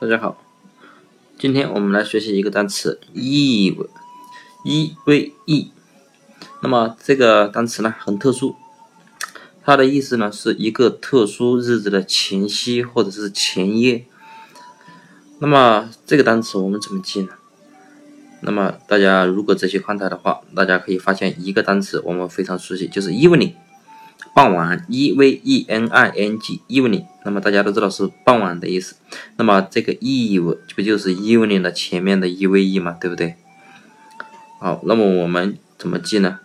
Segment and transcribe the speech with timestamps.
[0.00, 0.40] 大家好，
[1.36, 5.72] 今天我们来学习一个单词 eve，e v e。
[6.62, 8.54] 那么这个单词呢很特殊，
[9.64, 14.06] 它的意思呢是一个特殊日子的前夕或者是前夜。
[15.40, 17.30] 那么这个单词我们怎么记呢？
[18.42, 23.54] 那么大家如果仔细看它的话，大家可以发现一个单词我们非常熟悉，就是 evening。
[24.34, 27.06] 傍晚，e v e n i n g，evening。
[27.24, 28.96] 那么大家都知道是傍晚的意思。
[29.36, 33.34] 那么这个 eve 不就是 evening 的前面的 e v e 嘛，对不对？
[34.60, 36.38] 好，那么我们怎么记呢？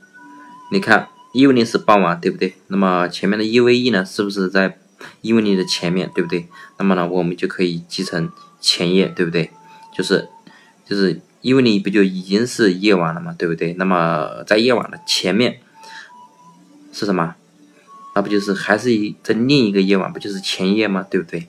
[0.71, 2.55] 你看，evening 是傍晚，对不对？
[2.67, 4.77] 那么前面的 e v e 呢，是不是在
[5.21, 6.47] evening 的前面，对不对？
[6.79, 9.51] 那么呢，我们就可以记成前夜，对不对？
[9.95, 10.29] 就是
[10.85, 13.73] 就是 evening 不就已经是夜晚了嘛，对不对？
[13.73, 15.59] 那么在夜晚的前面
[16.91, 17.35] 是什么？
[18.15, 21.05] 那不就是还是一在另一个夜晚，不就是前夜吗？
[21.09, 21.47] 对不对？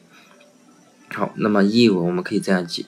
[1.13, 2.87] 好，那么 eve 我们可以这样记。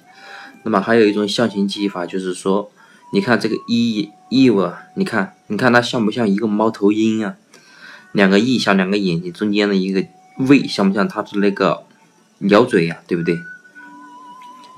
[0.65, 2.73] 那么还有一种象形记忆法，就是说，
[3.13, 7.37] 你看这个 e eve，你看，你看它像不像一个猫头鹰啊？
[8.13, 10.05] 两个 e 像两个眼睛，中间的一个
[10.39, 11.85] v 像不像它的那个
[12.39, 12.99] 鸟嘴呀？
[13.07, 13.39] 对不对？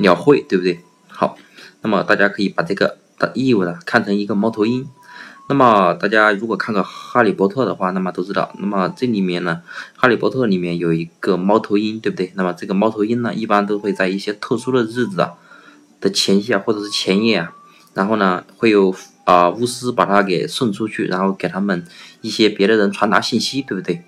[0.01, 0.81] 鸟喙，对不对？
[1.07, 1.39] 好，
[1.83, 4.87] 那么大家可以把这个的 eve 呢看成一个猫头鹰。
[5.51, 9.63] 那么大家如果看过《哈利波特》的话，那么都知道，那么这里面呢，
[10.01, 12.31] 《哈利波特》里面有一个猫头鹰，对不对？
[12.35, 15.33] 那么这个猫头鹰呢，一般都会在一些特殊的日子啊
[16.01, 17.55] 的前夕啊，或者是前夜啊，
[17.95, 21.83] 然后呢，会有啊巫师把它给送出去，然后给他们
[22.21, 24.03] 一些别的人传达信息，对不对？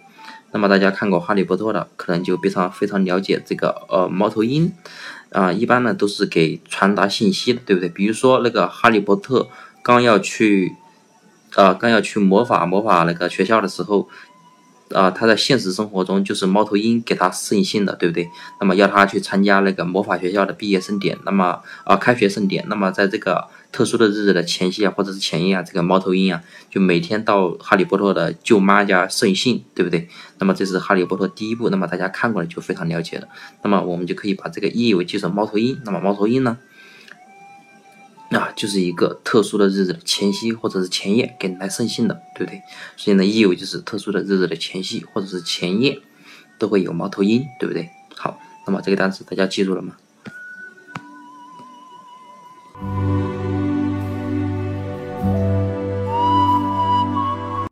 [0.52, 4.70] 那么大家看过《哈利波特》的，可能就非常非常了解这个呃猫头鹰
[5.32, 7.88] 啊，一般呢都是给传达信息的，对不对？
[7.88, 9.48] 比如说那个哈利波特
[9.82, 10.74] 刚要去。
[11.54, 14.08] 啊，刚要去魔法魔法那个学校的时候，
[14.94, 18.28] 啊，他在现实生活中就是猫头鹰给他送信的，对不对？
[18.60, 30.08] 那么要他去参加那个魔法学校的毕业盛典，那么啊，开学盛典，那么在这个特殊的日子的前夕啊，或者是前夜啊，这个猫头鹰啊，就每天到哈利波特的舅妈家送信，对不对？
[30.38, 33.28] 那么这是哈利波特第一部，那么大家看过了就非常了解了。
[33.62, 35.80] 那么我们就可以把这个意义为记成猫头鹰。
[35.84, 36.58] 那么猫头鹰呢？
[38.30, 42.62] 啊，就是一个特殊的日子的前夕或者是前夜给你来送信的，对不对？
[42.96, 46.00] 所以呢，意有就是特殊的日子的前夕或者是前夜
[46.58, 47.90] 都会有猫头鹰，对不对？
[48.14, 49.96] 好，那么这个单词大家记住了吗？